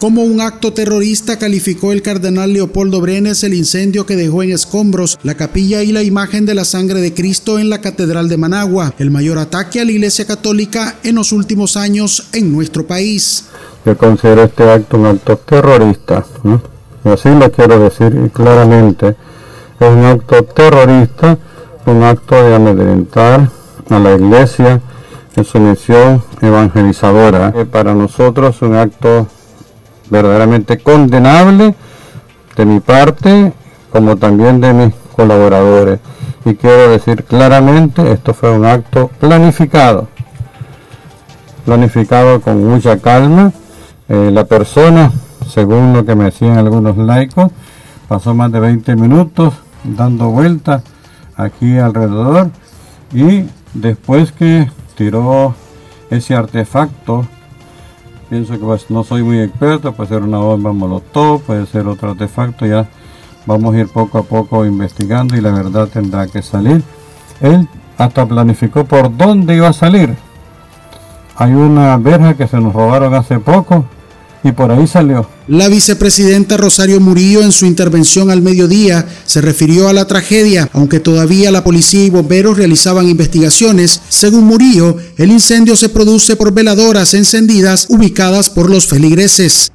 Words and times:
Como 0.00 0.22
un 0.22 0.40
acto 0.40 0.72
terrorista 0.72 1.40
calificó 1.40 1.90
el 1.90 2.02
cardenal 2.02 2.52
Leopoldo 2.52 3.00
Brenes 3.00 3.42
el 3.42 3.52
incendio 3.52 4.06
que 4.06 4.14
dejó 4.14 4.44
en 4.44 4.52
escombros 4.52 5.18
la 5.24 5.34
capilla 5.34 5.82
y 5.82 5.90
la 5.90 6.04
imagen 6.04 6.46
de 6.46 6.54
la 6.54 6.64
sangre 6.64 7.00
de 7.00 7.12
Cristo 7.12 7.58
en 7.58 7.68
la 7.68 7.80
Catedral 7.80 8.28
de 8.28 8.36
Managua, 8.36 8.94
el 9.00 9.10
mayor 9.10 9.38
ataque 9.38 9.80
a 9.80 9.84
la 9.84 9.90
Iglesia 9.90 10.24
Católica 10.24 10.94
en 11.02 11.16
los 11.16 11.32
últimos 11.32 11.76
años 11.76 12.28
en 12.32 12.52
nuestro 12.52 12.86
país. 12.86 13.48
Yo 13.84 13.98
considero 13.98 14.44
este 14.44 14.70
acto 14.70 14.98
un 14.98 15.06
acto 15.06 15.36
terrorista, 15.38 16.24
así 17.02 17.30
lo 17.30 17.50
quiero 17.50 17.80
decir 17.80 18.30
claramente, 18.32 19.16
es 19.80 19.88
un 19.88 20.04
acto 20.04 20.44
terrorista, 20.44 21.36
un 21.86 22.04
acto 22.04 22.36
de 22.36 22.54
amedrentar 22.54 23.50
a 23.90 23.98
la 23.98 24.14
Iglesia 24.14 24.80
en 25.34 25.44
su 25.44 25.58
misión 25.58 26.22
evangelizadora. 26.40 27.52
Para 27.72 27.94
nosotros 27.94 28.62
un 28.62 28.76
acto 28.76 29.26
verdaderamente 30.10 30.78
condenable 30.78 31.74
de 32.56 32.64
mi 32.64 32.80
parte 32.80 33.52
como 33.90 34.16
también 34.16 34.60
de 34.60 34.72
mis 34.72 34.94
colaboradores. 35.16 36.00
Y 36.44 36.54
quiero 36.54 36.90
decir 36.90 37.24
claramente, 37.24 38.12
esto 38.12 38.34
fue 38.34 38.50
un 38.50 38.64
acto 38.64 39.10
planificado, 39.20 40.08
planificado 41.64 42.40
con 42.40 42.64
mucha 42.64 42.98
calma. 42.98 43.52
Eh, 44.08 44.30
la 44.32 44.44
persona, 44.44 45.12
según 45.48 45.92
lo 45.92 46.04
que 46.04 46.14
me 46.14 46.24
decían 46.24 46.56
algunos 46.56 46.96
laicos, 46.96 47.50
pasó 48.08 48.34
más 48.34 48.50
de 48.52 48.60
20 48.60 48.96
minutos 48.96 49.54
dando 49.84 50.30
vueltas 50.30 50.82
aquí 51.36 51.78
alrededor 51.78 52.50
y 53.12 53.44
después 53.74 54.32
que 54.32 54.70
tiró 54.96 55.54
ese 56.10 56.34
artefacto 56.34 57.26
Pienso 58.28 58.52
que 58.52 58.58
pues 58.58 58.90
no 58.90 59.04
soy 59.04 59.22
muy 59.22 59.40
experto, 59.40 59.92
puede 59.92 60.10
ser 60.10 60.22
una 60.22 60.38
bomba 60.38 60.72
molotov, 60.72 61.40
puede 61.42 61.64
ser 61.66 61.86
otro 61.86 62.10
artefacto, 62.10 62.66
ya 62.66 62.86
vamos 63.46 63.74
a 63.74 63.78
ir 63.78 63.88
poco 63.88 64.18
a 64.18 64.22
poco 64.22 64.66
investigando 64.66 65.34
y 65.36 65.40
la 65.40 65.50
verdad 65.50 65.88
tendrá 65.88 66.26
que 66.26 66.42
salir. 66.42 66.82
Él 67.40 67.66
hasta 67.96 68.26
planificó 68.26 68.84
por 68.84 69.16
dónde 69.16 69.56
iba 69.56 69.68
a 69.68 69.72
salir. 69.72 70.14
Hay 71.36 71.52
una 71.52 71.96
verja 71.96 72.34
que 72.34 72.46
se 72.46 72.60
nos 72.60 72.74
robaron 72.74 73.14
hace 73.14 73.38
poco 73.38 73.86
y 74.42 74.52
por 74.52 74.70
ahí 74.70 74.86
salió. 74.86 75.26
La 75.48 75.70
vicepresidenta 75.70 76.58
Rosario 76.58 77.00
Murillo 77.00 77.40
en 77.40 77.52
su 77.52 77.64
intervención 77.64 78.30
al 78.30 78.42
mediodía 78.42 79.06
se 79.24 79.40
refirió 79.40 79.88
a 79.88 79.94
la 79.94 80.06
tragedia, 80.06 80.68
aunque 80.74 81.00
todavía 81.00 81.50
la 81.50 81.64
policía 81.64 82.04
y 82.04 82.10
bomberos 82.10 82.58
realizaban 82.58 83.08
investigaciones. 83.08 84.04
Según 84.10 84.44
Murillo, 84.44 84.96
el 85.16 85.30
incendio 85.30 85.74
se 85.74 85.88
produce 85.88 86.36
por 86.36 86.52
veladoras 86.52 87.14
encendidas 87.14 87.88
ubicadas 87.88 88.50
por 88.50 88.68
los 88.68 88.86
feligreses. 88.86 89.72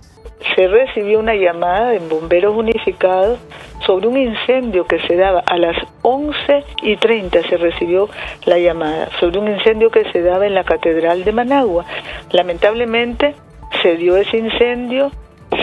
Se 0.55 0.67
recibió 0.67 1.19
una 1.19 1.33
llamada 1.33 1.89
de 1.89 1.97
bomberos 2.07 2.55
unificados 2.55 3.39
sobre 3.83 4.07
un 4.07 4.17
incendio 4.17 4.85
que 4.85 4.99
se 5.07 5.15
daba 5.15 5.39
a 5.39 5.57
las 5.57 5.75
11 6.03 6.35
y 6.83 6.97
30 6.97 7.49
se 7.49 7.57
recibió 7.57 8.09
la 8.45 8.59
llamada 8.59 9.09
sobre 9.19 9.39
un 9.39 9.47
incendio 9.47 9.89
que 9.89 10.03
se 10.11 10.21
daba 10.21 10.45
en 10.45 10.53
la 10.53 10.65
Catedral 10.65 11.23
de 11.23 11.31
Managua. 11.31 11.83
Lamentablemente 12.31 13.33
se 13.81 13.97
dio 13.97 14.17
ese 14.17 14.37
incendio, 14.37 15.11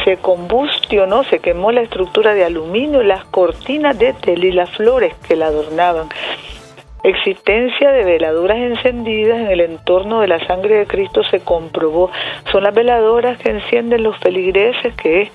se 0.05 0.17
combustionó, 0.17 1.25
se 1.25 1.39
quemó 1.39 1.73
la 1.73 1.83
estructura 1.83 2.35
de 2.35 2.45
aluminio, 2.45 3.03
las 3.03 3.25
cortinas 3.27 3.99
de 3.99 4.13
tela 4.13 4.47
y 4.47 4.53
las 4.53 4.71
flores 4.71 5.15
que 5.27 5.37
la 5.37 5.47
adornaban. 5.47 6.09
Existencia 7.03 7.93
de 7.93 8.05
veladoras 8.05 8.59
encendidas 8.59 9.39
en 9.39 9.47
el 9.47 9.61
entorno 9.61 10.21
de 10.21 10.29
la 10.29 10.47
sangre 10.47 10.79
de 10.79 10.87
Cristo 10.87 11.23
se 11.25 11.41
comprobó. 11.41 12.11
Son 12.53 12.63
las 12.63 12.75
veladoras 12.75 13.39
que 13.39 13.51
encienden 13.51 14.03
los 14.03 14.19
feligreses 14.19 14.95
que 14.97 15.31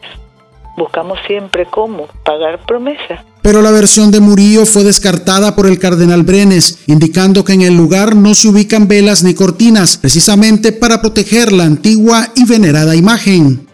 buscamos 0.78 1.18
siempre 1.26 1.66
cómo 1.66 2.08
pagar 2.24 2.60
promesas. 2.66 3.22
Pero 3.42 3.62
la 3.62 3.72
versión 3.72 4.12
de 4.12 4.20
Murillo 4.20 4.66
fue 4.66 4.84
descartada 4.84 5.56
por 5.56 5.66
el 5.66 5.80
cardenal 5.80 6.24
Brenes, 6.24 6.84
indicando 6.88 7.44
que 7.44 7.54
en 7.54 7.62
el 7.62 7.76
lugar 7.76 8.16
no 8.16 8.36
se 8.36 8.48
ubican 8.50 8.88
velas 8.88 9.24
ni 9.24 9.34
cortinas, 9.34 9.98
precisamente 9.98 10.72
para 10.72 11.02
proteger 11.02 11.52
la 11.52 11.64
antigua 11.64 12.30
y 12.36 12.46
venerada 12.46 12.96
imagen. 12.96 13.68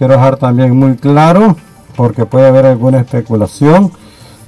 Quiero 0.00 0.14
dejar 0.14 0.38
también 0.38 0.74
muy 0.74 0.96
claro, 0.96 1.56
porque 1.94 2.24
puede 2.24 2.46
haber 2.46 2.64
alguna 2.64 3.00
especulación, 3.00 3.92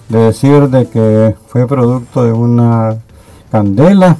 de 0.08 0.18
decir 0.18 0.70
de 0.70 0.88
que 0.88 1.34
fue 1.46 1.66
producto 1.66 2.24
de 2.24 2.32
una 2.32 2.96
candela 3.50 4.16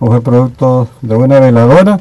o 0.00 0.08
fue 0.08 0.20
producto 0.20 0.88
de 1.02 1.14
una 1.14 1.38
veladora, 1.38 2.00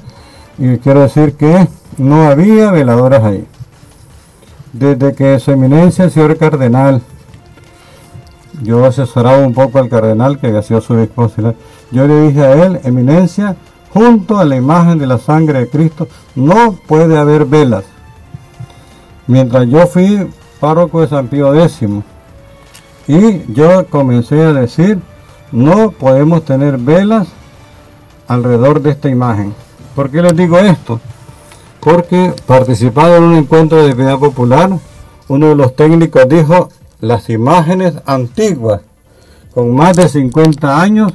y 0.57 0.79
quiero 0.79 1.01
decir 1.01 1.35
que 1.35 1.67
no 1.99 2.27
había 2.27 2.71
veladoras 2.71 3.23
ahí 3.23 3.45
desde 4.73 5.13
que 5.13 5.37
su 5.39 5.51
eminencia, 5.51 6.05
el 6.05 6.11
señor 6.11 6.35
cardenal, 6.39 7.03
yo 8.63 8.83
asesoraba 8.83 9.45
un 9.45 9.53
poco 9.53 9.77
al 9.77 9.89
cardenal 9.89 10.39
que 10.39 10.63
sido 10.63 10.81
su 10.81 10.97
esposa, 10.97 11.53
yo 11.91 12.07
le 12.07 12.29
dije 12.29 12.43
a 12.43 12.65
él, 12.65 12.79
eminencia, 12.83 13.57
junto 13.93 14.39
a 14.39 14.43
la 14.43 14.55
imagen 14.55 14.97
de 14.97 15.05
la 15.05 15.19
sangre 15.19 15.59
de 15.59 15.69
Cristo, 15.69 16.07
no 16.33 16.79
puede 16.87 17.15
haber 17.15 17.45
velas. 17.45 17.83
Mientras 19.27 19.67
yo 19.67 19.87
fui 19.87 20.29
párroco 20.59 21.01
de 21.01 21.07
San 21.07 21.27
Pío 21.27 21.53
X, 21.53 21.87
y 23.07 23.53
yo 23.53 23.85
comencé 23.87 24.41
a 24.43 24.53
decir, 24.53 24.99
no 25.51 25.91
podemos 25.91 26.43
tener 26.43 26.77
velas 26.77 27.27
alrededor 28.27 28.81
de 28.81 28.91
esta 28.91 29.09
imagen. 29.09 29.53
¿Por 29.95 30.09
qué 30.09 30.21
les 30.21 30.35
digo 30.35 30.57
esto? 30.57 30.99
porque 31.85 32.33
participando 32.47 33.17
en 33.17 33.23
un 33.23 33.35
encuentro 33.35 33.85
de 33.85 33.93
vida 33.93 34.17
popular, 34.17 34.71
uno 35.27 35.49
de 35.49 35.55
los 35.55 35.75
técnicos 35.75 36.27
dijo, 36.27 36.69
las 36.99 37.29
imágenes 37.29 37.93
antiguas 38.07 38.81
con 39.53 39.73
más 39.75 39.95
de 39.95 40.09
50 40.09 40.81
años 40.81 41.13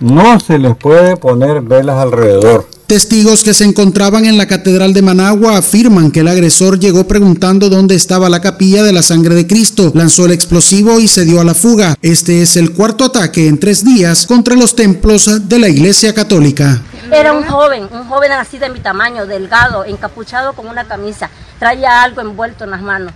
no 0.00 0.40
se 0.40 0.58
les 0.58 0.76
puede 0.76 1.16
poner 1.16 1.60
velas 1.60 1.98
alrededor. 1.98 2.66
Testigos 2.88 3.44
que 3.44 3.52
se 3.52 3.64
encontraban 3.64 4.24
en 4.24 4.38
la 4.38 4.46
Catedral 4.46 4.94
de 4.94 5.02
Managua 5.02 5.58
afirman 5.58 6.10
que 6.10 6.20
el 6.20 6.28
agresor 6.28 6.80
llegó 6.80 7.06
preguntando 7.06 7.68
dónde 7.68 7.94
estaba 7.94 8.30
la 8.30 8.40
capilla 8.40 8.82
de 8.82 8.94
la 8.94 9.02
sangre 9.02 9.34
de 9.34 9.46
Cristo, 9.46 9.92
lanzó 9.94 10.24
el 10.24 10.32
explosivo 10.32 10.98
y 10.98 11.06
se 11.06 11.26
dio 11.26 11.38
a 11.38 11.44
la 11.44 11.52
fuga. 11.52 11.96
Este 12.00 12.40
es 12.40 12.56
el 12.56 12.72
cuarto 12.72 13.04
ataque 13.04 13.46
en 13.46 13.60
tres 13.60 13.84
días 13.84 14.26
contra 14.26 14.56
los 14.56 14.74
templos 14.74 15.46
de 15.50 15.58
la 15.58 15.68
Iglesia 15.68 16.14
Católica. 16.14 16.80
Era 17.12 17.34
un 17.34 17.44
joven, 17.44 17.90
un 17.92 18.08
joven 18.08 18.32
así 18.32 18.56
de 18.56 18.70
mi 18.70 18.80
tamaño, 18.80 19.26
delgado, 19.26 19.84
encapuchado 19.84 20.54
con 20.54 20.66
una 20.66 20.84
camisa, 20.84 21.28
traía 21.58 22.02
algo 22.02 22.22
envuelto 22.22 22.64
en 22.64 22.70
las 22.70 22.80
manos. 22.80 23.12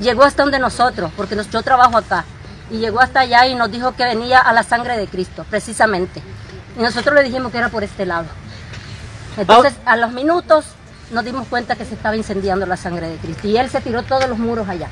Llegó 0.00 0.22
hasta 0.22 0.44
donde 0.44 0.58
nosotros, 0.58 1.12
porque 1.14 1.36
yo 1.52 1.60
trabajo 1.60 1.98
acá, 1.98 2.24
y 2.70 2.78
llegó 2.78 3.00
hasta 3.00 3.20
allá 3.20 3.46
y 3.48 3.54
nos 3.54 3.70
dijo 3.70 3.94
que 3.94 4.04
venía 4.04 4.38
a 4.38 4.54
la 4.54 4.62
sangre 4.62 4.96
de 4.96 5.06
Cristo, 5.08 5.44
precisamente. 5.50 6.22
Y 6.78 6.82
nosotros 6.82 7.14
le 7.14 7.22
dijimos 7.22 7.52
que 7.52 7.58
era 7.58 7.68
por 7.68 7.84
este 7.84 8.06
lado. 8.06 8.28
Entonces, 9.36 9.74
a 9.84 9.96
los 9.96 10.12
minutos 10.12 10.66
nos 11.10 11.24
dimos 11.24 11.46
cuenta 11.48 11.76
que 11.76 11.84
se 11.84 11.94
estaba 11.94 12.16
incendiando 12.16 12.66
la 12.66 12.76
sangre 12.76 13.08
de 13.08 13.16
Cristo. 13.16 13.48
Y 13.48 13.56
él 13.56 13.70
se 13.70 13.80
tiró 13.80 14.02
todos 14.02 14.28
los 14.28 14.38
muros 14.38 14.68
allá. 14.68 14.88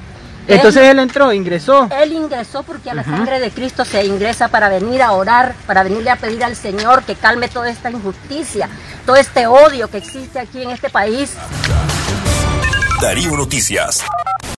Entonces 0.48 0.82
él, 0.82 0.98
entró, 0.98 1.32
ingresó. 1.32 1.88
Él 2.02 2.12
ingresó 2.12 2.64
porque 2.64 2.90
a 2.90 2.94
la 2.94 3.04
sangre 3.04 3.38
de 3.38 3.50
Cristo 3.50 3.84
se 3.84 4.04
ingresa 4.04 4.48
para 4.48 4.68
venir 4.68 5.00
a 5.00 5.12
orar, 5.12 5.54
para 5.66 5.84
venirle 5.84 6.10
a 6.10 6.16
pedir 6.16 6.42
al 6.42 6.56
Señor 6.56 7.04
que 7.04 7.14
calme 7.14 7.48
toda 7.48 7.70
esta 7.70 7.90
injusticia, 7.90 8.68
todo 9.06 9.16
este 9.16 9.46
odio 9.46 9.88
que 9.88 9.98
existe 9.98 10.40
aquí 10.40 10.62
en 10.62 10.70
este 10.70 10.90
país. 10.90 11.34
Darío 13.00 13.36
Noticias. 13.36 14.04